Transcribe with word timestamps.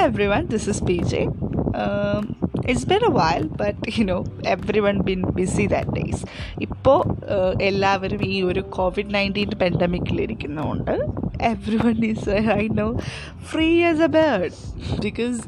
Hi 0.00 0.06
everyone, 0.06 0.46
this 0.50 0.66
is 0.68 0.80
PJ. 0.80 1.14
Um, 1.76 2.36
it's 2.62 2.84
a 2.92 2.96
a 2.96 3.40
but 3.42 3.98
you 3.98 4.04
know 4.04 4.24
everyone 4.80 4.98
been 4.98 5.22
busy 5.22 5.66
that 5.66 5.90
days 5.90 6.24
ഇപ്പോൾ 6.60 7.16
എല്ലാവരും 7.62 8.24
ഈ 8.24 8.42
ഒരു 8.42 8.60
Covid 8.60 9.14
nineteen 9.14 9.50
പെൻഡമിക്കിലിരിക്കുന്നതുകൊണ്ട് 9.60 10.90
everyone 11.76 12.04
is 12.04 12.30
I 12.30 12.68
know 12.68 12.98
free 13.50 13.82
as 13.82 14.02
a 14.02 14.06
bird 14.06 14.50
because 15.00 15.40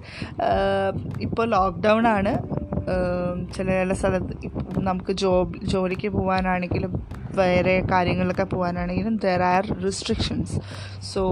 ഇപ്പോൾ 1.21 1.49
lockdown 1.49 2.07
ആണ്. 2.07 2.35
ചില 3.55 3.67
ചില 3.67 3.93
സ്ഥലത്ത് 3.93 4.37
ഇപ്പം 4.45 4.85
നമുക്ക് 4.85 5.13
ജോബ് 5.13 5.67
ജോലിക്ക് 5.67 6.09
പോകാനാണെങ്കിലും 6.09 7.22
വേറെ 7.35 7.83
കാര്യങ്ങളിലൊക്കെ 7.91 8.45
പോകാനാണെങ്കിലും 8.45 9.17
there 9.17 9.43
are 9.43 9.65
restrictions 9.85 10.55
so 11.13 11.23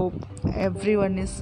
everyone 0.95 1.19
is 1.19 1.37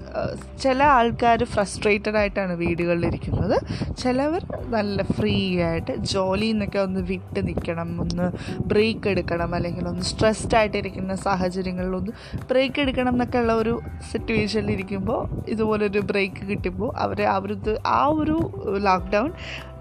ചില 0.61 0.83
ആൾക്കാർ 0.83 1.43
ഫ്രസ്ട്രേറ്റഡ് 1.43 2.17
ആയിട്ടാണ് 2.17 2.53
വീടുകളിലിരിക്കുന്നത് 2.53 3.57
ചിലവർ 3.97 4.43
നല്ല 4.69 5.03
ഫ്രീ 5.15 5.61
ആയിട്ട് 5.61 5.95
ജോലി 6.05 6.51
നിന്നൊക്കെ 6.51 6.79
ഒന്ന് 6.79 6.99
വിട്ട് 7.01 7.47
നിൽക്കണം 7.47 8.01
ഒന്ന് 8.01 8.27
ബ്രേക്ക് 8.67 9.07
എടുക്കണം 9.07 9.55
അല്ലെങ്കിൽ 9.55 9.87
ഒന്ന് 9.87 10.01
സ്ട്രെസ്ഡ് 10.01 10.55
ആയിട്ടിരിക്കുന്ന 10.55 11.15
സാഹചര്യങ്ങളിൽ 11.15 11.95
ഒന്ന് 11.95 12.11
ബ്രേക്ക് 12.49 12.79
എടുക്കണം 12.79 13.13
എന്നൊക്കെ 13.13 13.37
ഉള്ള 13.37 13.53
ഒരു 13.53 13.73
സിറ്റുവേഷനിൽ 14.11 14.71
ഇരിക്കുമ്പോൾ 14.71 15.21
ഇതുപോലൊരു 15.49 15.99
ബ്രേക്ക് 15.99 16.49
കിട്ടുമ്പോൾ 16.49 16.91
അവർ 16.97 17.21
അവരത് 17.27 17.73
ആ 17.87 18.05
ഒരു 18.05 18.37
lockdown 18.79 19.31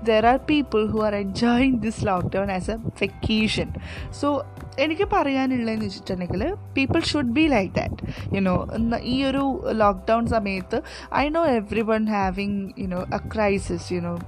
there 0.04 0.26
are 0.26 0.36
people 0.48 0.86
who 0.86 0.98
are 0.98 1.14
enjoying 1.14 1.78
this 1.78 2.06
lockdown 2.06 2.52
as 2.52 2.70
a 2.70 2.76
vacation 3.02 3.68
so 4.20 4.28
എനിക്ക് 4.78 5.08
പറയാനുള്ളതെന്ന് 5.12 5.86
വെച്ചിട്ടുണ്ടെങ്കിൽ 5.86 6.54
people 6.76 7.00
should 7.00 7.32
be 7.32 7.44
like 7.48 7.74
that 7.74 8.36
you know 8.36 8.66
ഈ 9.02 9.24
ഒരു 9.24 9.42
ലോക്ക്ഡൗൺ 9.72 10.26
സമയത്ത് 10.26 10.82
I 11.14 11.28
know 11.28 11.44
everyone 11.80 12.06
having 12.06 12.68
you know 12.78 13.00
a 13.14 13.28
crisis 13.34 13.92
you know 13.92 14.18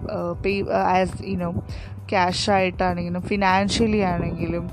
pay 0.45 0.61
as 0.71 1.23
you know 1.25 1.51
cash 2.11 2.51
ആയിട്ടാണെങ്കിലും 2.51 3.23
financially 3.23 3.99
ആണെങ്കിലും 3.99 4.71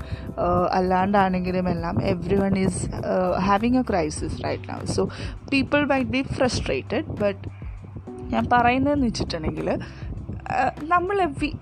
അല്ലാണ്ടാണെങ്കിലും 0.72 1.68
എല്ലാം 1.68 2.02
everyone 2.36 2.58
is 2.58 2.90
having 3.38 3.76
a 3.76 3.82
crisis 3.82 4.44
right 4.44 4.62
now 4.68 4.80
so 4.84 5.04
people 5.52 5.84
might 5.84 6.10
be 6.10 6.22
frustrated 6.22 7.04
but 7.04 7.44
ഞാൻ 8.32 8.46
പറയുന്നതെന്ന് 8.52 9.06
വെച്ചിട്ടുണ്ടെങ്കിൽ 9.06 9.70
നമ്മൾ 10.84 11.22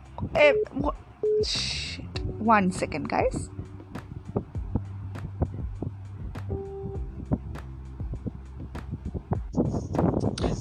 everyone 2.42 2.70
second 2.70 3.08
guys 3.08 3.55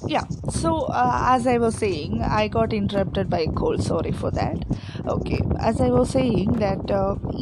yeah. 0.05 0.25
So 0.51 0.69
uh, 0.93 1.21
as 1.27 1.47
i 1.47 1.57
was 1.57 1.75
saying 1.75 2.21
i 2.21 2.47
got 2.49 2.73
interrupted 2.73 3.29
by 3.29 3.41
a 3.41 3.51
call. 3.51 3.77
Sorry 3.79 4.11
for 4.13 4.31
that. 4.31 4.57
Okay. 5.07 5.39
As 5.59 5.81
i 5.81 5.89
was 5.89 6.09
saying 6.09 6.51
that 6.59 6.83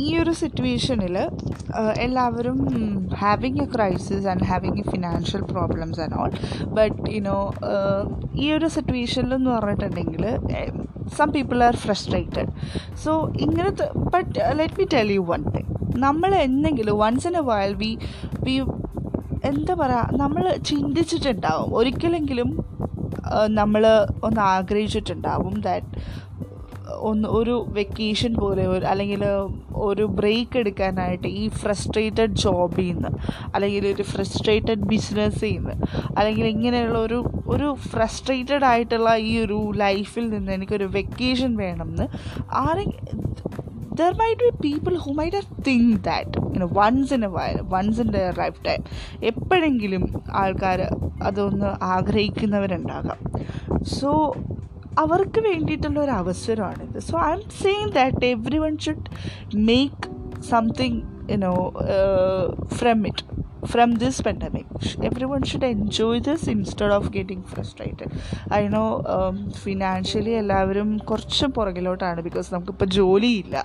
ഈ 0.04 0.08
ഒരു 0.20 0.34
സിറ്റുവേഷനിൽ 0.42 1.16
എല്ലാവരും 2.06 2.60
having 3.22 3.62
a 3.66 3.68
crisis 3.76 4.26
and 4.32 4.46
having 4.52 4.80
a 4.84 4.86
financial 4.92 5.44
problems 5.52 6.00
and 6.06 6.18
all 6.22 6.32
but 6.80 6.98
you know 7.16 7.38
ഈ 8.44 8.48
ഒരു 8.58 8.70
സിറ്റുവേഷനിലെന്ന് 8.78 9.52
പറഞ്ഞിട്ടുണ്ടെങ്കിൽ 9.58 10.26
some 11.18 11.30
people 11.38 11.60
are 11.70 11.76
frustrated 11.86 12.50
so 13.04 13.14
ഇങ്ങനത്തെ 13.46 13.88
but 14.16 14.34
let 14.62 14.78
me 14.82 14.88
tell 14.96 15.12
you 15.18 15.24
one 15.34 15.44
thing 15.56 15.70
നമ്മൾ 16.06 16.32
എന്തെങ്കിലും 16.48 16.96
once 17.06 17.28
in 17.30 17.36
a 17.42 17.46
while 17.52 17.74
we 17.84 17.92
we 18.46 18.56
എന്താ 19.44 19.74
പറയുക 19.74 20.10
നമ്മൾ 20.16 20.44
ചിന്തിച്ചിട്ടുണ്ടാവും. 20.66 21.70
ഒരിക്കലെങ്കിലും 21.74 22.50
നമ്മൾ 23.52 23.84
ഒന്ന് 24.24 24.42
ആഗ്രഹിച്ചിട്ടുണ്ടാവും 24.42 25.62
ദാറ്റ് 25.62 25.90
ഒന്ന് 27.00 27.28
ഒരു 27.30 27.54
വെക്കേഷൻ 27.70 28.34
പോലെ 28.34 28.68
ഒരു 28.68 28.86
അല്ലെങ്കിൽ 28.86 29.22
ഒരു 29.76 30.04
ബ്രേക്ക് 30.10 30.58
എടുക്കാനായിട്ട് 30.58 31.28
ഈ 31.28 31.48
ഫ്രസ്ട്രേറ്റഡ് 31.48 32.36
ജോബിൽ 32.36 32.88
നിന്ന് 32.88 33.10
അല്ലെങ്കിൽ 33.56 33.88
ഒരു 33.88 34.04
ഫ്രസ്ട്രേറ്റഡ് 34.04 34.86
ബിസിനസ്സിൽ 34.86 35.54
നിന്ന് 35.54 35.76
അല്ലെങ്കിൽ 36.18 36.46
ഇങ്ങനെയുള്ള 36.46 37.00
ഒരു 37.00 37.20
ഒരു 37.48 37.76
ഫ്രസ്ട്രേറ്റഡ് 37.92 38.66
ആയിട്ടുള്ള 38.66 39.16
ഈ 39.22 39.44
ഒരു 39.46 39.72
ലൈഫിൽ 39.76 40.30
നിന്ന് 40.30 40.54
എനിക്കൊരു 40.54 40.90
വെക്കേഷൻ 40.94 41.56
വേണമെന്ന് 41.56 42.08
ആരെങ്കിലും 42.54 43.20
there 44.00 44.14
might 44.22 44.40
be 44.44 44.50
people 44.70 44.96
who 45.04 45.14
might 45.20 45.34
have 45.34 45.50
think 45.68 46.04
that 46.04 46.30
you 46.54 46.60
know 46.62 46.70
once 46.86 47.12
in 47.12 47.24
a 47.24 47.32
while 47.36 47.60
once 47.78 47.98
in 48.04 48.10
their 48.16 48.32
lifetime 48.42 48.84
എപ്പോഴെങ്കിലും 49.24 50.04
ആൾക്കാർ 50.42 50.82
അതൊന്ന് 51.24 51.70
ആഗ്രഹിക്കുന്നവരുണ്ടാകാം. 51.96 53.20
സോ 54.00 54.10
അവർക്ക് 55.04 55.40
വേണ്ടിയിട്ടുള്ള 55.42 56.00
ഒരു 56.00 56.12
അവസരമാണിത്. 56.12 57.00
So 57.00 57.20
I 57.20 57.32
am 57.32 57.44
saying 57.64 57.92
that 57.92 58.26
everyone 58.58 58.78
should 58.78 59.08
make 59.56 60.04
something 60.50 61.02
you know 61.32 61.54
from 62.80 63.08
it 63.08 63.24
from 63.66 63.96
this 63.96 64.22
pandemic. 64.22 64.66
Everyone 65.02 65.44
should 65.44 65.64
enjoy 65.66 66.20
this 66.20 66.48
instead 66.48 66.92
of 66.92 67.12
getting 67.12 67.42
frustrated. 67.44 68.12
I 68.52 68.68
know 68.68 68.88
um, 69.08 69.36
financially 69.64 70.34
എല്ലാവരും 70.34 70.90
കുറച്ച് 71.10 71.48
പുറകിലോട്ടാണ് 71.56 72.22
ബിക്കോസ് 72.22 72.50
നമുക്കിപ്പോൾ 72.54 72.90
ജോലിയില്ല 72.96 73.56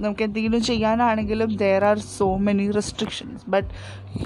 നമുക്ക് 0.00 0.22
എന്തെങ്കിലും 0.22 0.62
ചെയ്യാനാണെങ്കിലും 0.62 1.50
there 1.56 1.84
are 1.84 1.98
so 2.16 2.28
many 2.48 2.66
restrictions 2.70 3.42
but 3.48 3.68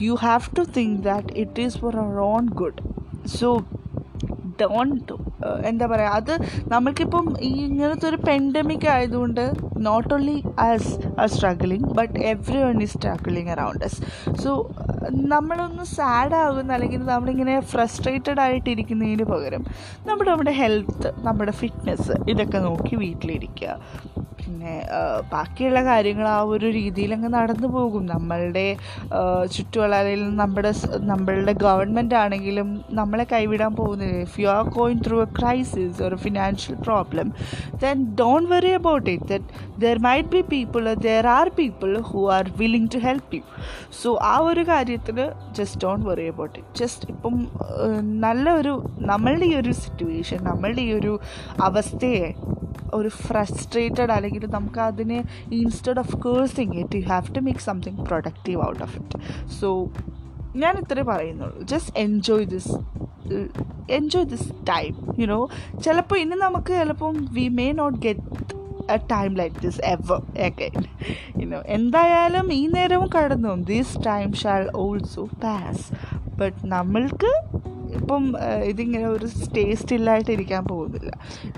you 0.02 0.14
have 0.26 0.54
to 0.58 0.64
think 0.78 0.96
that 1.02 1.34
it 1.44 1.66
is 1.66 1.78
for 1.82 1.94
our 2.04 2.20
own 2.32 2.46
good 2.62 2.82
so 3.36 3.50
don't 4.60 5.14
എന്താ 5.70 5.86
പറയുക 5.86 6.18
അത് 6.20 6.32
നമ്മൾക്കിപ്പം 6.72 7.26
ഈ 7.48 7.50
ഇങ്ങനത്തെ 7.68 8.06
ഒരു 8.08 8.18
പെൻഡമിക് 8.28 8.88
ആയതുകൊണ്ട് 8.94 9.42
not 9.86 10.10
only 10.14 10.36
us 10.66 10.92
are 11.20 11.28
struggling 11.28 11.88
but 11.98 12.14
everyone 12.64 12.78
is 12.86 12.94
struggling 12.98 13.52
around 13.56 13.84
us 13.84 14.00
so 14.44 14.52
നമ്മളൊന്ന് 15.34 15.84
sad 15.96 16.36
ആകുന്ന 16.44 16.72
അല്ലെങ്കിൽ 16.72 17.02
നമ്മളിങ്ങനെ 17.12 17.54
ഫ്രസ്ട്രേറ്റഡ് 17.72 18.40
ആയിട്ടിരിക്കുന്നതിന് 18.40 19.26
പകരം 19.32 19.64
നമ്മുടെ 20.08 20.30
നമ്മുടെ 20.30 20.54
ഹെൽത്ത് 20.62 21.10
നമ്മുടെ 21.26 21.52
ഫിറ്റ്നസ് 21.60 22.14
ഇതൊക്കെ 22.32 22.58
നോക്കി 22.68 22.96
വീട്ടിലിരിക്കുക. 22.96 23.78
പിന്നെ 24.46 24.74
ബാക്കിയുള്ള 25.32 25.80
കാര്യങ്ങൾ 25.84 26.26
ആ 26.28 26.40
ഒരു 26.54 26.66
രീതിയിലങ്ങ് 26.78 27.28
നടന്നു 27.36 27.68
പോകും. 27.76 28.02
നമ്മളുടെ 28.06 28.66
ചുറ്റുവളരയിൽ 29.54 30.22
നമ്മുടെ 30.40 30.72
നമ്മളുടെ 31.12 31.52
ഗവൺമെന്റ് 31.64 32.14
ആണെങ്കിലും 32.14 32.68
നമ്മളെ 33.00 33.24
കൈവിടാൻ 33.32 33.72
പോകുന്നില്ല. 33.76 34.20
If 34.28 34.36
you 34.40 34.48
are 34.56 34.64
going 34.78 35.02
through 35.06 35.18
a 35.22 35.28
crisis 35.38 35.98
ഒരു 36.02 36.16
financial 36.16 36.76
problem 36.86 37.28
then 37.84 38.04
don't 38.20 38.50
worry 38.54 38.72
about 38.80 39.08
it 39.10 39.28
that 39.32 39.80
there 39.84 39.98
might 40.08 40.28
be 40.28 40.42
people 40.54 40.94
there 41.08 41.26
are 41.38 41.48
people 41.60 41.92
who 42.10 42.22
are 42.36 42.44
willing 42.56 42.90
to 42.94 42.98
help 42.98 43.36
you 43.36 43.42
so 44.02 44.18
ആ 44.32 44.34
ഒരു 44.50 44.64
കാര്യത്തിൽ 44.72 45.18
just 45.60 45.80
don't 45.84 46.06
worry 46.10 46.28
about 46.34 46.56
it 46.58 46.78
just 46.82 47.10
ഇപ്പം 47.14 47.36
നല്ലൊരു 48.26 48.74
നമ്മളുടെ 49.12 49.46
ഈ 49.46 49.54
ഒരു 49.62 49.74
situation 49.84 50.38
നമ്മളുടെ 50.44 50.82
ഈ 50.82 50.92
ഒരു 50.92 51.14
അവസ്ഥയെ 51.68 52.26
ഒരു 52.94 53.08
ഫ്രസ്ട്രേറ്റഡ് 53.08 54.12
അല്ലെങ്കിൽ 54.12 54.35
നമുക്ക് 54.44 54.80
അതിനെ 54.80 55.24
instead 55.52 55.98
of 55.98 56.16
cursing 56.26 56.74
it 56.74 56.96
you 56.96 57.02
have 57.06 57.34
to 57.34 57.40
make 57.40 57.60
something 57.60 58.04
productive 58.04 58.60
out 58.68 58.82
of 58.82 58.96
it 58.96 59.18
so 59.60 59.88
ഞാൻ 60.56 60.78
ഇത്രേ 60.78 61.02
പറയുന്നുള്ളൂ. 61.02 61.62
Just 61.62 61.98
enjoy 61.98 62.46
this 62.46 62.74
enjoy 63.90 64.24
this 64.24 64.48
time 64.68 64.94
you know 65.18 65.48
ചിലപ്പോൾ 65.84 66.18
ഇനി 66.18 66.34
നമുക്ക് 66.34 66.72
ചിലപ്പം 66.72 67.28
we 67.32 67.48
may 67.48 67.72
not 67.72 67.98
get 67.98 68.22
a 68.94 68.96
time 69.10 69.34
like 69.34 69.56
this 69.62 69.80
ever 69.84 70.20
again 70.46 70.74
you know 71.40 71.62
എന്തായാലും 71.66 72.52
ഈ 72.52 72.66
നേരവും 72.66 73.08
കടന്നു 73.16 73.54
this 73.54 74.06
time 74.06 74.32
shall 74.32 74.70
also 74.74 75.28
pass 75.44 75.86
but 76.36 76.56
നമ്മൾക്ക് 76.66 77.32
ഇപ്പം 77.96 78.36
ഇതിങ്ങനെ 78.64 79.06
ഒരു 79.06 79.26
ടേസ്റ്റ് 79.56 79.74
സ്റ്റില്ലായിട്ട് 79.74 80.30
ഇരിക്കാൻ 80.30 80.64
പോകുന്നില്ല. 80.64 81.10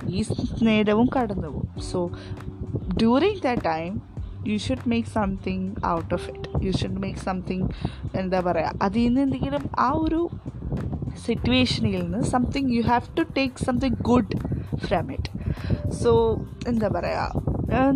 ഈ 0.08 0.24
നേരവും 0.62 1.08
കടന്നു 1.16 1.48
പോകും 1.48 1.80
so 1.90 2.10
during 2.98 3.40
the 3.40 3.54
time 3.66 3.92
you 4.46 4.56
should 4.58 4.86
make 4.86 5.08
something 5.08 5.74
out 5.86 6.14
of 6.14 6.30
it 6.30 6.66
you 6.66 6.72
should 6.72 7.00
make 7.00 7.18
something 7.18 7.66
എന്താ 8.18 8.40
പറയുക 8.40 8.78
അതിൽ 8.82 9.04
നിന്ന് 9.04 9.20
എന്തെങ്കിലും 9.20 9.70
ആ 9.78 9.90
ഒരു 9.92 10.20
സിറ്റുവേഷനിൽ 11.18 12.00
നിന്ന് 12.02 12.22
something 12.24 12.72
you 12.74 12.82
have 12.82 13.02
to 13.18 13.22
take 13.36 13.64
something 13.64 13.94
good 14.02 14.34
from 14.76 15.12
it 15.12 15.30
so 16.02 16.10
എന്താ 16.68 16.88
പറയുക 16.88 17.44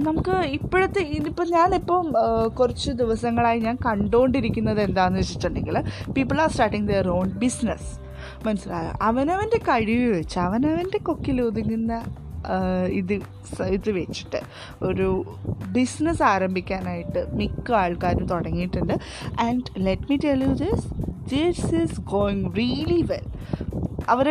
നമുക്ക് 0.04 0.30
ഇപ്പോഴത്തെ 0.30 1.00
ഇതിപ്പോൾ 1.00 1.48
ഞാനിപ്പം 1.48 2.06
കുറച്ച് 2.54 2.90
ദിവസങ്ങളായി 2.92 3.60
ഞാൻ 3.60 3.78
കണ്ടുകൊണ്ടിരിക്കുന്നത് 3.86 4.80
എന്താണെന്ന് 4.80 5.18
വെച്ചിട്ടുണ്ടെങ്കിൽ 5.18 5.76
people 6.12 6.40
are 6.40 6.50
starting 6.50 6.88
their 6.88 7.08
own 7.08 7.28
business 7.38 7.88
മനസ്സിലായോ? 8.46 8.92
അവനവന്റെ 9.02 9.56
കഴിവ് 9.68 10.18
വെച്ച് 10.18 10.38
അവനവന്റെ 10.38 10.98
കൊക്കിൽ 10.98 11.42
ഒതുങ്ങുന്ന 11.42 11.92
ഇത് 13.00 13.14
ഇത് 13.76 13.90
വെച്ചിട്ട് 13.98 14.40
ഒരു 14.82 15.08
ബിസിനസ് 15.76 16.22
ആരംഭിക്കാനായിട്ട് 16.22 17.20
മിക്ക 17.32 17.72
ആൾക്കാരും 17.72 18.26
തുടങ്ങിയിട്ടുണ്ട്. 18.26 18.94
And 19.40 19.84
let 19.86 20.08
me 20.10 20.18
tell 20.24 20.42
you 20.48 20.52
this 20.64 20.86
this 21.34 21.74
is 21.82 22.00
going 22.00 22.44
really 22.56 23.02
well 23.12 23.28
അവർ 24.12 24.28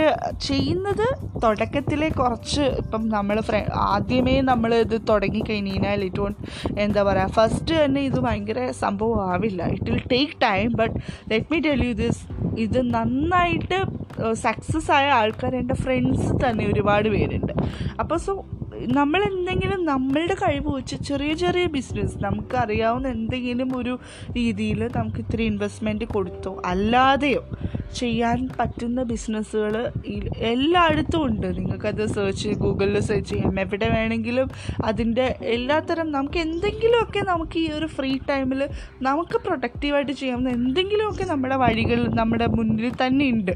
ചെയ്യുന്നത് 0.47 1.05
തുടക്കത്തിലെ 1.43 2.09
കുറച്ച് 2.09 2.61
ഇപ്പം 2.61 3.03
നമ്മൾ 3.09 3.41
ഫ്ര 3.41 3.57
ആദ്യമേ 3.73 4.41
നമ്മൾ 4.41 4.71
ഇത് 4.75 4.95
തുടങ്ങിക്കഴിഞ്ഞ് 5.09 5.71
കഴിഞ്ഞാൽ 5.71 6.03
ഇറ്റ് 6.03 6.21
വോണ്ട് 6.21 6.39
എന്താ 6.83 7.03
പറയുക 7.03 7.31
ഫസ്റ്റ് 7.37 7.75
തന്നെ 7.83 8.01
ഇത് 8.01 8.19
ഭയങ്കര 8.19 8.71
സംഭവം 8.71 9.21
ആവില്ല. 9.33 9.61
It 9.75 9.89
will 9.91 10.03
take 10.11 10.35
time 10.41 10.67
but 10.81 10.95
let 11.31 11.47
me 11.53 11.59
tell 11.59 11.83
you 11.87 11.93
this 11.93 12.21
ഇത് 12.65 12.79
നന്നായിട്ട് 12.95 13.79
സക്സസ് 14.33 14.91
ആയ 14.91 15.09
ആൾക്കാർ 15.09 15.55
എന്റെ 15.55 15.73
ഫ്രണ്ട്സ് 15.73 16.31
തന്നെ 16.43 16.65
ഒരുപാട് 16.67 17.09
പേരുണ്ട്. 17.09 17.53
അപ്പോൾ 17.99 18.17
സോ 18.17 18.45
നമ്മൾ 18.87 19.23
എന്തെങ്കിലും 19.23 19.85
നമ്മളുടെ 19.85 20.33
കഴിവ് 20.33 20.75
വെച്ച് 20.75 20.95
ചെറിയ 20.95 21.33
ചെറിയ 21.33 21.65
ബിസിനസ് 21.65 22.17
നമുക്ക് 22.23 22.55
അറിയാവുന്ന 22.55 23.07
എന്തെങ്കിലും 23.07 23.77
ഒരു 23.77 23.99
രീതിയിൽ 24.37 24.89
നമുക്ക് 24.97 25.17
ഇത്തിരി 25.17 25.43
ഇൻവെസ്റ്റ്മെന്റ് 25.43 26.05
കൊടുത്തോ 26.05 26.61
അല്ലാതെയോ 26.65 27.43
ചെയ്യാൻ 27.95 28.49
പറ്റുന്ന 28.59 29.03
ബിസിനസ്സുകൾ 29.03 29.91
എല്ലായിടത്തും 30.35 31.23
ഉണ്ട്. 31.23 31.47
നിങ്ങൾക്കത് 31.57 32.05
സെർച്ച് 32.05 32.49
ഗൂഗിളിൽ 32.49 32.99
സെർച്ച് 32.99 33.29
ചെയ്യാം. 33.29 33.59
എവിടെ 33.59 33.89
വേണമെങ്കിലും 33.89 34.49
അതിന്റെ 34.85 35.35
എല്ലാത്തരം 35.41 36.11
നമുക്ക് 36.11 36.37
എന്തെങ്കിലുമൊക്കെ 36.37 37.19
നമുക്ക് 37.19 37.59
ഈ 37.59 37.71
ഒരു 37.71 37.85
ഫ്രീ 37.85 38.17
ടൈമിൽ 38.29 38.69
നമുക്ക് 39.01 39.37
പ്രൊഡക്റ്റീവായിട്ട് 39.37 40.11
ചെയ്യാവുന്ന 40.11 40.49
എന്തെങ്കിലുമൊക്കെ 40.49 41.23
നമ്മുടെ 41.23 41.55
വഴികൾ 41.55 42.07
നമ്മുടെ 42.07 42.47
മുന്നിൽ 42.47 42.91
തന്നെ 43.05 43.29
ഉണ്ട്. 43.29 43.51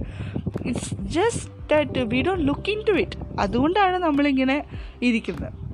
It's 0.69 0.95
just 1.17 1.51
that 1.71 1.99
we 2.13 2.21
don't 2.21 2.45
look 2.47 2.69
into 2.87 2.95
it 3.03 3.17
അതുകൊണ്ടാണ് 3.39 3.97
നമ്മളിങ്ങനെ 3.97 4.57
ഇരിക്കുന്നത്. 5.01 5.64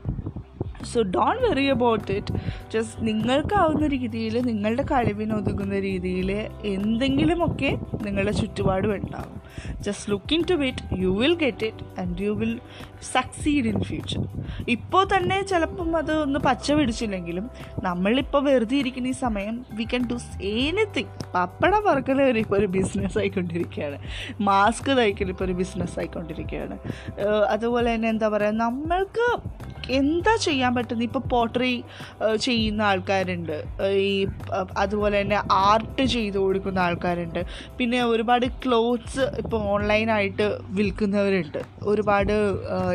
So 0.85 1.01
don't 1.01 1.49
worry 1.49 1.67
about 1.67 2.11
it 2.11 2.33
just 2.73 3.07
നിങ്ങൾക്കാവുന്ന 3.07 3.87
രീതിയിൽ 3.87 4.41
നിങ്ങളുടെ 4.41 4.83
കഴിവിന് 4.83 5.33
ഒതുങ്ങുന്ന 5.33 5.79
രീതിയിൽ 5.79 6.31
എന്തെങ്കിലുമൊക്കെ 6.63 7.77
നിങ്ങളുടെ 8.01 8.31
ചുറ്റുപാടും 8.31 8.95
ഉണ്ടാവും. 8.95 9.41
Just 9.81 10.11
looking 10.11 10.47
to 10.49 10.53
it 10.53 11.01
you 11.01 11.09
will 11.09 11.33
get 11.33 11.65
it 11.65 11.99
and 11.99 12.21
you 12.21 12.31
will 12.31 12.59
succeed 13.01 13.67
in 13.67 13.83
future 13.83 14.21
ഇപ്പോൾ 14.67 15.07
തന്നെ 15.15 15.41
ചിലപ്പം 15.41 15.97
അത് 15.97 16.13
ഒന്ന് 16.13 16.39
പച്ച 16.39 16.71
പിടിച്ചില്ലെങ്കിലും 16.71 17.49
നമ്മളിപ്പോൾ 17.83 18.43
വെറുതെ 18.43 18.77
ഇരിക്കുന്ന 18.77 19.07
ഈ 19.07 19.11
സമയം 19.11 19.65
വി 19.71 19.83
ക്യാൻ 19.83 20.07
ഡു 20.11 20.17
എനിത്തിങ് 20.41 21.07
പപ്പട 21.35 21.79
പറക്കൽ 21.79 22.21
വരെ 22.21 22.39
ഇപ്പോൾ 22.39 22.55
ഒരു 22.55 22.65
ബിസിനസ് 22.65 23.17
ആയിക്കൊണ്ടിരിക്കുകയാണ്. 23.17 23.97
മാസ്ക് 24.41 24.97
തയ്ക്കൽ 24.97 25.29
ഇപ്പോൾ 25.29 25.43
ഒരു 25.43 25.51
ബിസിനസ് 25.51 25.99
ആയിക്കൊണ്ടിരിക്കുകയാണ്. 25.99 26.77
അതുപോലെ 27.49 27.95
തന്നെ 27.95 28.09
എന്താ 28.09 28.29
പറയുക 28.29 28.53
നമ്മൾക്ക് 28.53 29.27
എന്താ 29.89 30.35
ചെയ്യാൻ 30.35 30.75
പറ്റുന്നത്? 30.75 31.05
ഇപ്പോൾ 31.07 31.19
പോട്ടറി 31.19 31.83
ചെയ്യുന്ന 32.41 32.81
ആൾക്കാരുണ്ട്. 32.81 33.63
ഈ 33.85 34.27
അതുപോലെ 34.77 35.21
തന്നെ 35.21 35.41
ആർട്ട് 35.51 36.05
ചെയ്ത് 36.05 36.37
കൊടുക്കുന്ന 36.37 36.79
ആൾക്കാരുണ്ട്. 36.79 37.45
പിന്നെ 37.77 38.03
ഒരുപാട് 38.03 38.45
ക്ലോത്ത്സ് 38.45 39.31
ഇപ്പോൾ 39.37 39.57
ഓൺലൈനായിട്ട് 39.57 40.57
വിൽക്കുന്നവരുണ്ട്. 40.69 41.61
ഒരുപാട് 41.83 42.33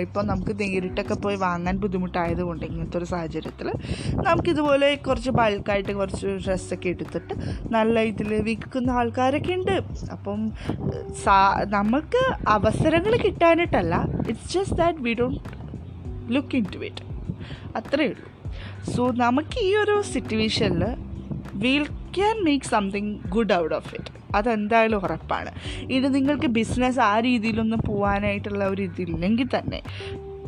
ഇപ്പോൾ 0.01 0.23
നമുക്ക് 0.23 0.61
നേരിട്ടൊക്കെ 0.61 1.15
പോയി 1.15 1.37
വാങ്ങാൻ 1.37 1.77
ബുദ്ധിമുട്ടായതുകൊണ്ട് 1.77 2.67
ഇങ്ങനത്തെ 2.67 2.99
ഒരു 2.99 3.05
സാഹചര്യത്തിൽ 3.05 3.71
നമുക്കിതുപോലെ 4.29 4.95
കുറച്ച് 4.95 5.31
ബൾക്കായിട്ട് 5.31 5.93
കുറച്ച് 5.93 6.27
ഡ്രസ്സൊക്കെ 6.27 6.89
എടുത്തിട്ട് 6.89 7.35
നല്ല 7.71 8.01
ഇതിൽ 8.01 8.43
വിൽക്കുന്ന 8.43 8.91
ആൾക്കാരൊക്കെ 8.91 9.53
ഉണ്ട്. 9.53 9.77
അപ്പം 10.13 10.41
സാ 11.25 11.37
നമുക്ക് 11.65 12.23
അവസരങ്ങൾ 12.49 13.17
കിട്ടാനായിട്ടല്ല 13.17 13.95
it's 14.29 14.53
just 14.55 14.77
that 14.77 14.99
we 14.99 15.15
don't 15.15 15.66
look 16.35 16.57
into 16.75 16.79
it 16.79 17.05
അത്രയേ 17.79 18.09
ഉള്ളൂ. 18.13 18.29
സോ 18.95 19.11
നമുക്ക് 19.11 19.59
ഈ 19.69 19.77
ഒരു 19.77 20.03
സിറ്റുവേഷനിൽ 20.15 20.85
we'll 21.65 21.85
can 22.17 22.45
make 22.45 22.65
something 22.65 23.13
good 23.29 23.53
out 23.53 23.75
of 23.75 23.95
it 23.95 24.13
അതെന്തായാലും 24.35 24.99
ഉറപ്പാണ്. 25.05 25.51
ഇനി 25.95 26.09
നിങ്ങൾക്ക് 26.09 26.47
ബിസിനസ് 26.47 27.01
ആ 27.01 27.21
രീതിയിലൊന്നും 27.21 27.81
പോകാനായിട്ടുള്ള 27.87 28.65
ഒരു 28.65 28.83
ഇതില്ലെങ്കിൽ 28.83 29.49
തന്നെ 29.57 29.81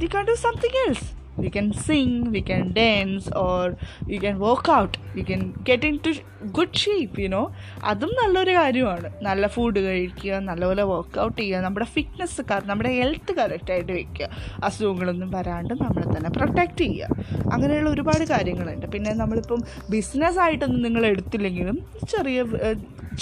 we 0.00 0.08
can 0.14 0.24
do 0.24 0.34
something 0.46 0.88
else 0.88 1.08
we 1.42 1.50
can 1.56 1.68
sing 1.86 2.12
we 2.34 2.40
can 2.50 2.64
dance 2.80 3.26
or 3.44 3.64
we 4.10 4.18
can 4.24 4.36
work 4.46 4.66
out. 4.76 4.92
We 5.16 5.22
can 5.30 5.42
get 5.68 5.82
into 5.90 6.10
good 6.56 6.72
shape 6.82 7.14
you 7.22 7.30
know. 7.34 7.44
അതും 7.90 8.12
നല്ലൊരു 8.20 8.52
കാര്യമാണ്. 8.60 9.08
നല്ല 9.28 9.46
ഫുഡ് 9.54 9.80
കഴിക്കുക 9.88 10.40
നല്ലപോലെ 10.50 10.84
വർക്കൗട്ട് 10.92 11.38
ചെയ്യുക 11.40 11.62
നമ്മുടെ 11.66 11.86
ഫിറ്റ്നസ് 11.94 12.44
നമ്മുടെ 12.70 12.92
ഹെൽത്ത് 12.98 13.32
കറക്റ്റായിട്ട് 13.40 13.92
വെക്കുക. 14.00 14.28
അസുഖങ്ങളൊന്നും 14.68 15.30
വരാണ്ട് 15.38 15.74
നമ്മളെ 15.84 16.06
തന്നെ 16.16 16.30
പ്രൊട്ടക്റ്റ് 16.38 16.82
ചെയ്യുക. 16.84 17.24
അങ്ങനെയുള്ള 17.54 17.90
ഒരുപാട് 17.96 18.24
കാര്യങ്ങളുണ്ട്. 18.34 18.86
പിന്നെ 18.94 19.12
നമ്മളിപ്പം 19.22 19.62
ബിസിനസ്സായിട്ടൊന്നും 19.96 20.82
നിങ്ങൾ 20.88 21.04
എടുത്തില്ലെങ്കിലും 21.12 21.78
ചെറിയ 22.14 22.38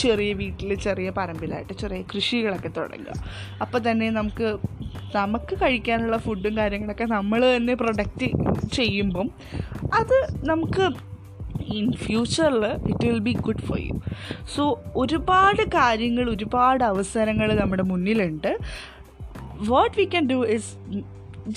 ചെറിയ 0.02 0.30
വീട്ടിൽ 0.40 0.70
ചെറിയ 0.86 1.08
പറമ്പിലായിട്ട് 1.18 1.74
ചെറിയ 1.82 2.00
കൃഷികളൊക്കെ 2.12 2.70
തുടങ്ങുക. 2.78 3.14
അപ്പോൾ 3.64 3.80
തന്നെ 3.88 4.08
നമുക്ക് 4.10 4.48
നമുക്ക് 5.18 5.54
കഴിക്കാനുള്ള 5.62 6.16
ഫുഡും 6.16 6.54
കാര്യങ്ങളൊക്കെ 6.56 7.06
നമ്മൾ 7.16 7.40
തന്നെ 7.56 7.74
പ്രൊഡക്റ്റ് 7.74 8.28
ചെയ്യുമ്പം 8.72 9.28
അത് 10.00 10.16
നമുക്ക് 10.44 10.86
ഇൻ 11.76 11.86
ഫ്യൂച്ചറിൽ 12.04 12.64
it 12.90 13.04
will 13.06 13.22
be 13.28 13.34
good 13.46 13.64
for 13.68 13.78
you 13.80 13.94
so 14.56 14.64
ഒരുപാട് 14.96 15.62
കാര്യങ്ങൾ 15.78 16.26
ഒരുപാട് 16.30 16.84
അവസരങ്ങൾ 16.84 17.48
നമ്മുടെ 17.60 17.84
മുന്നിലുണ്ട്. 17.92 18.52
What 19.70 19.94
we 19.98 20.04
can 20.04 20.26
do 20.32 20.38
is 20.56 20.70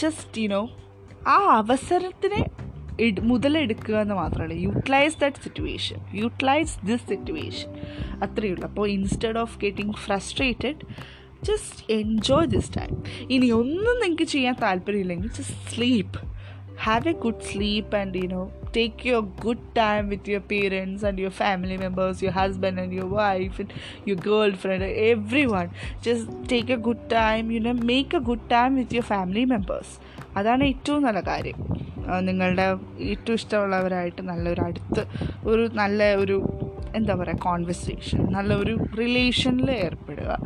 just 0.03 0.41
you know 0.41 0.61
ആ 1.27 1.37
അവസരത്തിനെ 1.57 2.41
മുതലെടുക്കുക 3.21 3.95
എന്ന് 3.95 4.15
മാത്രമല്ല. 4.15 4.55
Utilize 4.67 5.15
that 5.21 5.41
situation 5.43 5.99
utilize 6.13 6.73
this 6.85 7.05
situation 7.09 7.69
അത്രയേ 8.23 8.51
ഉള്ളൂ 8.53 8.65
അപ്പോൾ 8.67 8.87
instead 8.95 9.39
of 9.43 9.55
getting 9.59 9.95
frustrated 10.05 10.81
just 11.47 11.83
enjoy 11.97 12.49
this 12.55 12.71
time 12.79 12.93
ഇനി 13.35 13.47
ഒന്നും 13.51 13.95
നിങ്ങൾക്ക് 14.03 14.27
ചെയ്യാൻ 14.35 14.57
താല്പര്യമില്ലെങ്കിൽ 14.65 15.31
just 15.39 15.61
sleep 15.71 16.19
have 16.79 17.05
a 17.05 17.13
good 17.13 17.41
sleep 17.43 17.93
and 17.93 18.15
you 18.15 18.27
know 18.27 18.43
take 18.71 19.03
your 19.03 19.21
good 19.45 19.61
time 19.75 20.05
with 20.09 20.25
your 20.33 20.39
parents 20.51 21.03
and 21.03 21.19
your 21.19 21.31
family 21.31 21.77
members 21.77 22.21
your 22.25 22.31
husband 22.31 22.79
and 22.79 22.93
your 22.93 23.07
wife 23.17 23.59
and 23.59 23.71
your 24.05 24.15
girlfriend 24.27 24.83
everyone 25.13 25.69
just 26.01 26.23
take 26.53 26.69
a 26.69 26.79
good 26.87 27.09
time 27.09 27.51
you 27.51 27.59
know 27.59 27.73
make 27.91 28.13
a 28.13 28.23
good 28.29 28.45
time 28.49 28.75
with 28.81 28.93
your 28.97 29.07
family 29.13 29.45
members 29.55 29.89
അതാണ് 30.37 30.63
ഏറ്റവും 30.63 31.03
നല്ല 31.03 31.19
കാര്യം 31.29 31.59
നിങ്ങളുടെ 32.27 32.65
ഏറ്റവും 33.11 33.35
ഇഷ്ടമുള്ളവരായിട്ട് 33.35 34.21
നല്ലൊരു 34.21 34.61
അടുത്ത് 34.61 35.03
ഒരു 35.49 35.63
നല്ല 35.73 36.15
ഒരു 36.15 36.37
എന്താ 36.95 37.15
പറയുക 37.15 37.35
കോൺവെർസേഷൻ 37.35 38.25
നല്ലൊരു 38.31 38.77
റിലേഷനിൽ 38.99 39.71
ഏർപ്പെടുക. 39.71 40.39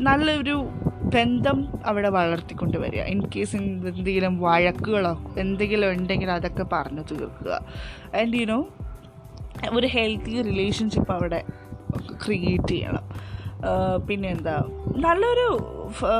നല്ലൊരു 0.00 0.68
ബന്ധം 1.14 1.68
അവിടെ 1.86 2.08
വളർത്തിക്കൊണ്ട് 2.08 2.78
വരിക. 2.78 3.00
ഇൻ 3.00 3.22
കേസ് 3.36 3.56
എന്തെങ്കിലും 3.56 4.38
വഴക്കുകളോ 4.38 5.34
എന്തെങ്കിലും 5.38 5.90
ഉണ്ടെങ്കിൽ 5.90 6.30
അതൊക്കെ 6.30 6.64
പറഞ്ഞു 6.72 7.02
തീർക്കുക. 7.12 7.52
ആൻഡ് 8.20 8.36
യുനോ 8.36 8.68
ഒരു 9.72 9.86
ഹെൽത്തി 9.86 10.42
റിലേഷൻഷിപ്പ് 10.42 11.12
അവിടെ 11.12 11.44
ക്രിയേറ്റ് 12.26 12.68
ചെയ്യണം. 12.68 13.04
പിന്നെന്താ? 14.06 14.64
നല്ലൊരു 14.96 15.48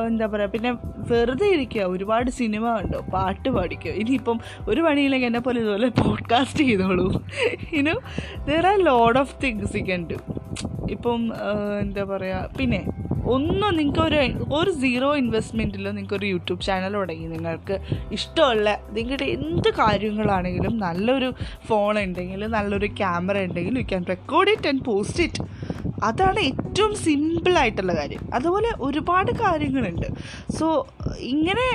എന്താ 0.09 0.27
പറയുക 0.27 0.51
പിന്നെ 0.51 0.71
വെറുതെ 1.11 1.47
ഇരിക്കുക. 1.47 1.83
ഒരുപാട് 1.83 2.31
സിനിമ 2.31 2.65
കണ്ടോ 2.77 3.01
പാട്ട് 3.15 3.49
പാടിക്കുക 3.49 3.93
ഇനിയിപ്പം 3.93 4.41
ഒരു 4.69 4.81
പണിയില്ലെങ്കിൽ 4.81 5.27
എന്നെ 5.27 5.41
പോലെ 5.41 5.61
ഇതുപോലെ 5.61 5.89
പോഡ്കാസ്റ്റ് 5.89 6.65
ചെയ്തോളൂ. 6.65 7.09
ഇനു 7.73 7.95
there 8.49 8.67
are 8.67 8.79
load 8.91 9.19
of 9.19 9.35
things 9.45 9.77
you 9.77 9.85
can 9.85 10.05
do 10.11 10.19
ഇപ്പം 10.91 11.21
എന്താ 11.81 12.05
പറയുക 12.05 12.51
പിന്നെ 12.59 12.81
ഒന്നും 13.35 13.77
നിങ്ങൾക്ക് 13.77 14.01
ഒരു 14.01 14.19
ഒരു 14.55 14.71
സീറോ 14.71 15.17
ഇൻവെസ്റ്റ്മെന്റിൽ 15.17 15.85
നിങ്ങൾക്ക് 15.91 16.15
ഒരു 16.15 16.27
യൂട്യൂബ് 16.27 16.61
ചാനൽ 16.61 16.93
തുടങ്ങി. 16.93 17.27
നിങ്ങൾക്ക് 17.27 17.77
ഇഷ്ടമുള്ള 18.13 18.79
നിങ്ങളുടെ 18.93 19.25
എന്ത് 19.25 19.69
കാര്യങ്ങളാണെങ്കിലും 19.79 20.79
നല്ലൊരു 20.79 21.35
ഫോൺ 21.69 21.99
ഉണ്ടെങ്കിൽ 21.99 22.47
നല്ലൊരു 22.47 22.87
ക്യാമറ 22.87 23.43
ഉണ്ടെങ്കിൽ 23.43 23.79
you 23.79 23.85
can 23.85 24.05
record 24.09 24.51
it 24.51 24.69
and 24.69 24.85
post 24.85 25.23
it 25.23 25.43
അതാണ് 26.03 26.41
ഏറ്റവും 26.41 26.95
സിമ്പിളായിട്ടുള്ള 26.95 27.95
കാര്യം. 27.95 28.31
അതുപോലെ 28.35 28.71
ഒരുപാട് 28.81 29.33
കാര്യങ്ങളുണ്ട്. 29.33 30.09
സോ 30.59 30.87
ഇങ്ങനെ 31.19 31.67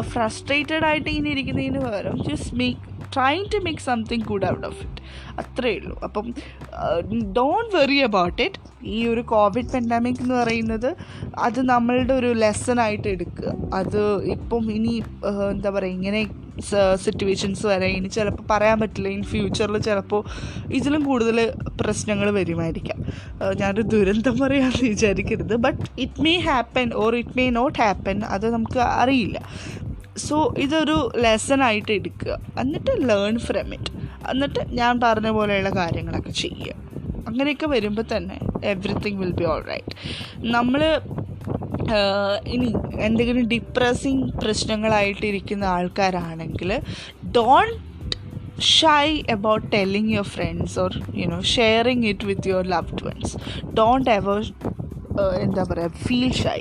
ഫ്രസ്ട്രേറ്റഡ് 0.00 0.84
ആയിട്ട് 0.84 1.10
ഇങ്ങനെ 1.10 1.30
ഇരിക്കുന്നതിന് 1.30 1.78
പകരം 1.78 2.16
just 2.30 2.56
make 2.56 2.80
trying 3.14 3.44
to 3.54 3.58
make 3.64 3.80
something 3.80 4.22
good 4.22 4.46
out 4.46 4.66
of 4.66 4.82
it 4.82 5.00
അത്രയേ 5.38 5.78
ഉള്ളൂ. 5.78 6.00
അപ്പം 6.02 6.34
ഡോണ്ട് 7.36 7.76
വെറി 7.76 7.98
അബൌട്ട് 7.98 8.42
ഇറ്റ് 8.42 8.58
ഈ 8.84 9.06
ഒരു 9.06 9.20
കോവിഡ് 9.20 9.72
പെൻഡാമിക് 9.72 10.20
എന്ന് 10.20 10.34
പറയുന്നത് 10.34 10.96
അത് 11.38 11.60
നമ്മളുടെ 11.68 12.14
ഒരു 12.14 12.26
ലെസൺ 12.26 12.80
ആയിട്ട് 12.80 13.08
എടുക്കുക. 13.08 13.54
അത് 13.74 14.24
ഇപ്പം 14.24 14.72
ഇനി 14.72 15.02
എന്താ 15.50 15.70
പറയുക 15.70 15.92
ഇങ്ങനെ 15.92 16.22
സിറ്റുവേഷൻസ് 16.94 17.66
വരെ. 17.66 17.86
ഇനി 17.86 18.08
ചിലപ്പോൾ 18.08 18.42
പറയാൻ 18.50 18.80
പറ്റില്ല. 18.80 19.08
ഇൻ 19.08 19.22
ഫ്യൂച്ചറിൽ 19.22 19.78
ചിലപ്പോൾ 19.78 20.24
ഇതിലും 20.72 21.04
കൂടുതൽ 21.04 21.52
പ്രശ്നങ്ങൾ 21.80 22.30
വരുമായിരിക്കാം. 22.30 22.98
ഞാനൊരു 23.56 23.82
ദുരന്തം 23.82 24.38
പറയാമെന്ന് 24.38 24.88
വിചാരിക്കരുത്. 24.88 25.56
But 25.56 26.00
it 26.00 26.20
may 26.20 26.38
happen 26.38 26.94
or 26.94 27.16
it 27.16 27.36
may 27.36 27.50
not 27.50 27.78
happen 27.78 28.24
അത് 28.24 28.50
നമുക്ക് 28.54 28.78
അറിയില്ല. 28.78 29.48
സോ 30.16 30.54
ഇതൊരു 30.58 31.12
ലെസൺ 31.16 31.62
ആയിട്ട് 31.62 31.92
എടുക്കുക. 31.92 32.38
എന്നിട്ട് 32.58 33.08
ലേൺ 33.08 33.38
ഫ്രം 33.38 33.74
ഇറ്റ് 33.74 33.92
എന്നിട്ട് 34.30 34.60
ഞാൻ 34.72 35.00
പറഞ്ഞ 35.02 35.30
പോലെയുള്ള 35.30 35.70
കാര്യങ്ങളൊക്കെ 35.70 36.30
ചെയ്യുക. 36.30 36.92
അങ്ങനെയൊക്കെ 37.28 37.66
വരുമ്പോൾ 37.66 38.04
തന്നെ 38.16 38.38
everything 38.64 39.18
will 39.18 39.30
be 39.30 39.44
all 39.44 39.62
right 39.64 39.94
നമ്മൾ 40.38 41.00
ഇനി 42.46 42.72
എന്തെങ്കിലും 42.98 43.48
ഡിപ്രസിങ് 43.48 44.30
പ്രശ്നങ്ങളായിട്ടിരിക്കുന്ന 44.32 45.64
ആൾക്കാരാണെങ്കിൽ 45.64 46.80
don't 47.36 47.92
shy 48.60 49.22
about 49.30 49.72
telling 49.72 50.12
your 50.12 50.22
friends 50.22 50.80
or 50.80 50.90
you know 51.14 51.40
sharing 51.40 52.06
it 52.06 52.24
with 52.24 52.48
your 52.48 52.64
loved 52.64 53.04
ones 53.04 53.36
don't 53.74 54.10
ever 54.10 54.52
എന്താ 55.40 55.62
പറയുക 55.62 55.88
ഫീൽ 55.88 56.32
ഷൈ 56.32 56.60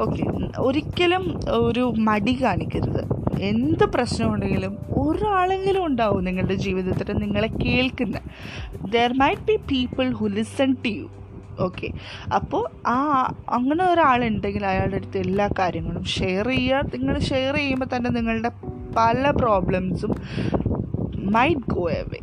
ഓക്കെ 0.00 0.24
ഒരിക്കലും 0.58 1.40
ഒരു 1.48 1.94
മടി 1.96 2.38
കാണിക്കരുത്. 2.42 3.02
എന്ത് 3.40 3.84
പ്രശ്നമുണ്ടെങ്കിലും 3.84 4.78
ഒരാളെങ്കിലും 4.96 5.86
ഉണ്ടാവും 5.86 6.24
നിങ്ങളുടെ 6.24 6.54
ജീവിതത്തിൽ 6.54 7.12
നിങ്ങളെ 7.12 7.46
കേൾക്കുന്ന. 7.46 8.18
There 8.90 9.12
might 9.12 9.42
be 9.42 9.56
people 9.56 10.12
who 10.12 10.26
listen 10.26 10.72
to 10.72 10.88
you 10.88 11.10
okay 11.60 11.88
അപ്പോൾ 12.34 12.88
ആ 12.88 13.22
അങ്ങനെ 13.48 13.84
ഒരാളുണ്ടെങ്കിൽ 13.84 14.66
അയാളുടെ 14.66 14.96
അടുത്ത് 14.96 15.18
എല്ലാ 15.18 15.48
കാര്യങ്ങളും 15.58 16.04
ഷെയർ 16.04 16.48
ചെയ്യുക. 16.48 16.82
നിങ്ങൾ 16.94 17.18
ഷെയർ 17.18 17.54
ചെയ്യുമ്പോൾ 17.54 17.86
തന്നെ 17.96 18.10
നിങ്ങളുടെ 18.10 18.50
പല 18.96 19.30
പ്രോബ്ലംസും 19.30 20.14
മൈറ്റ് 21.16 21.72
ഗോ 21.72 21.90
എവേ 21.90 22.18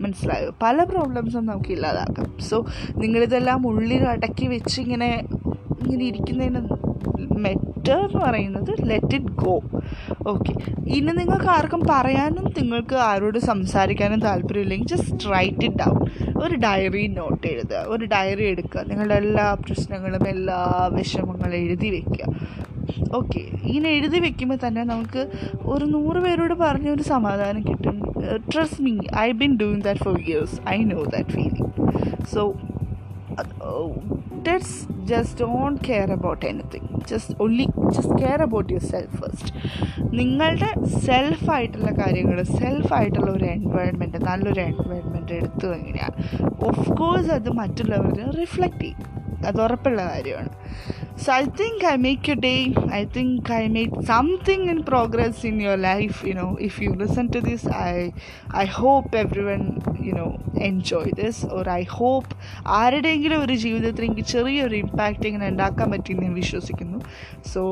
മനസ്സിലായോ? 0.00 0.52
പല 0.62 0.84
പ്രോബ്ലംസും 0.84 1.46
നമുക്ക് 1.46 1.72
ഇല്ലാതാക്കാം. 1.72 2.40
സോ 2.40 2.66
നിങ്ങളിതെല്ലാം 2.96 3.66
ഉള്ളിൽ 3.66 4.02
അടക്കി 4.02 4.46
വെച്ച് 4.46 4.80
ഇങ്ങനെ 4.80 5.26
ഇങ്ങനെ 5.82 6.04
ഇരിക്കുന്നതിന് 6.04 7.71
മെറ്റർ 7.82 8.00
എന്ന് 8.06 8.20
പറയുന്നത് 8.24 8.68
ലെറ്റ് 8.88 9.14
ഇറ്റ് 9.14 9.32
ഗോ 9.44 9.54
ഓക്കെ 10.28 10.52
ഇനി 10.96 11.12
നിങ്ങൾക്ക് 11.12 11.48
ആർക്കും 11.54 11.80
പറയാനും 11.90 12.44
നിങ്ങൾക്ക് 12.58 12.96
ആരോട് 13.06 13.38
സംസാരിക്കാനും 13.38 14.20
താല്പര്യമില്ലെങ്കിൽ 14.20 14.86
ജസ്റ്റ് 14.86 15.30
റൈറ്റ് 15.32 15.64
ഇറ്റ് 15.64 15.76
ഡൗൺ 15.76 15.98
ഒരു 16.42 16.56
ഡയറി 16.56 17.06
നോട്ട് 17.06 17.46
എഴുതുക. 17.46 17.80
ഒരു 17.86 18.04
ഡയറി 18.04 18.44
എടുക്കുക. 18.44 18.84
നിങ്ങളുടെ 18.88 19.14
എല്ലാ 19.14 19.46
പ്രശ്നങ്ങളും 19.54 20.28
എല്ലാ 20.28 20.90
വിഷമങ്ങളും 20.92 21.56
എഴുതി 21.56 21.90
വെക്കുക. 21.90 22.28
ഓക്കെ 23.14 23.42
ഇങ്ങനെ 23.64 23.88
എഴുതി 23.88 24.18
വെക്കുമ്പോൾ 24.18 24.58
തന്നെ 24.66 24.84
നമുക്ക് 24.84 25.24
ഒരു 25.62 25.84
നൂറ് 25.84 26.22
പേരോട് 26.22 26.54
പറഞ്ഞ 26.54 26.88
ഒരു 26.90 27.02
സമാധാനം 27.02 27.62
കിട്ടും. 27.62 27.98
Trust 28.54 28.82
me 28.82 28.94
I 29.18 29.30
been 29.42 29.54
doing 29.56 29.82
that 29.82 30.00
for 30.00 30.18
years 30.18 30.60
I 30.68 30.78
know 30.84 31.02
that 31.16 31.28
feeling 31.28 31.72
so 32.34 32.44
just 34.44 35.40
don't 35.40 35.80
care 35.86 36.12
about 36.12 36.46
anything 36.46 36.88
just 37.08 37.34
only 37.42 37.66
just 37.90 38.18
care 38.22 38.42
about 38.42 38.72
yourself 38.84 39.16
first 39.16 39.52
നിങ്ങളുടെ 40.12 40.70
സെൽഫായിട്ടുള്ള 41.06 41.90
കാര്യങ്ങൾ 41.90 42.42
സെൽഫായിട്ടുള്ള 42.42 43.30
ഒരു 43.30 43.44
എൻവയൺമെന്റ് 43.44 44.18
നല്ലൊരു 44.18 44.60
എൻവയൺമെന്റ് 44.60 45.32
എടുത്തു 45.32 45.66
കഴിഞ്ഞാൽ 45.66 46.12
ഓഫ് 46.68 46.92
കോഴ്സ് 46.92 47.30
അത് 47.30 47.50
മറ്റുള്ളവരെ 47.50 48.30
റിഫ്ലക്റ്റ് 48.30 48.80
ചെയ്യും. 48.80 48.98
അത് 49.46 49.60
ഉറപ്പുള്ള 49.60 50.02
കാര്യമാണ്. 50.02 50.50
so 51.23 51.29
I 51.33 51.43
think 51.61 51.83
I 51.91 51.95
make 52.07 52.29
you 52.29 52.35
day 52.47 52.53
I 52.99 53.01
think 53.17 53.51
I 53.59 53.63
make 53.77 54.01
something 54.11 54.67
in 54.73 54.79
progress 54.81 55.45
in 55.49 55.55
your 55.65 55.79
life 55.89 56.17
you 56.29 56.33
know 56.33 56.49
if 56.67 56.77
you 56.83 56.91
listen 57.03 57.27
to 57.35 57.41
this 57.49 57.67
I 57.83 57.93
I 58.63 58.65
hope 58.79 59.17
every 59.23 59.45
one 59.51 59.63
you 60.07 60.13
know 60.21 60.27
enjoy 60.69 61.13
this 61.21 61.41
or 61.57 61.69
I 61.79 61.83
hope 61.97 62.35
ആരുടെയെങ്കിലും 62.81 63.41
ഒരു 63.41 63.57
ജീവിതത്തിൽ 63.65 64.05
എനിക്ക് 64.09 64.27
ചെറിയൊരു 64.35 64.77
impact 64.83 65.27
ഇങ്ങനെ 65.31 65.47
ഉണ്ടാക്കാൻ 65.55 65.89
പറ്റിയെന്ന് 65.95 66.27
ഞാൻ 66.27 66.35
വിശ്വസിക്കുന്നു 66.43 66.99
so 67.53 67.63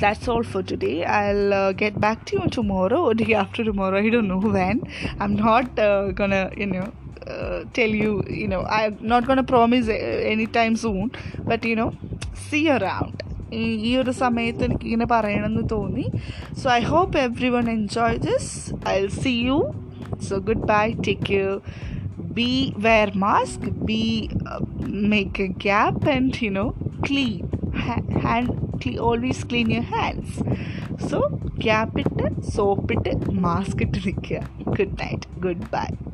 that's 0.00 0.28
all 0.28 0.42
for 0.42 0.62
today 0.62 1.04
i'll 1.04 1.52
uh, 1.54 1.72
get 1.72 1.98
back 2.00 2.24
to 2.26 2.36
you 2.36 2.48
tomorrow 2.50 3.00
or 3.08 3.14
day 3.14 3.34
after 3.34 3.64
tomorrow 3.64 3.98
i 3.98 4.08
don't 4.08 4.28
know 4.28 4.40
when 4.56 4.80
i'm 5.18 5.34
not 5.34 5.78
uh, 5.78 6.10
gonna 6.12 6.50
you 6.56 6.66
know 6.66 6.86
uh, 7.26 7.64
tell 7.72 7.88
you 7.88 8.22
you 8.28 8.48
know 8.48 8.62
i'm 8.64 8.96
not 9.00 9.26
gonna 9.26 9.42
promise 9.44 9.88
uh, 9.88 9.92
anytime 10.34 10.76
soon 10.76 11.10
but 11.44 11.64
you 11.64 11.74
know 11.74 11.90
you 12.51 12.77
around 12.77 13.15
ഈ- 13.53 13.97
ഒരു 13.97 14.11
സമയത്ത് 14.11 14.63
എനിക്ക് 14.63 14.85
ഇങ്ങനെ 14.85 15.05
പറയണമെന്ന് 15.05 15.69
തോന്നി. 15.71 16.11
So 16.59 16.69
I 16.71 16.79
hope 16.79 17.17
everyone 17.49 17.69
enjoy 17.69 18.17
this 18.17 18.73
I 18.89 19.01
will 19.01 19.09
see 19.09 19.29
you 19.29 19.73
so 20.21 20.37
goodbye 20.65 20.93
take 21.07 21.31
you 21.31 21.61
be 22.39 22.73
wear 22.75 23.09
mask. 23.15 23.69
Be 23.85 24.03
make 24.87 25.41
make 25.41 25.41
a 25.41 25.47
gap 25.47 26.09
and 26.09 26.35
you 26.43 26.51
know 26.53 26.69
clean. 27.09 27.45
Ha- 27.75 28.05
hand 28.25 28.49
cle- 28.51 28.99
always 28.99 29.35
clean 29.49 29.69
your 29.71 29.85
hands. 29.95 30.31
So 31.07 31.19
gap 31.57 31.99
ഇട്ട് 31.99 32.41
soap 32.41 32.93
ഇട്ട് 32.93 33.31
mask 33.31 33.81
ഇട്ട് 33.81 33.97
നിൽക്കുക 33.97 34.39
good 34.63 34.97
night 35.01 35.39
good 35.39 35.69
bye 35.71 36.12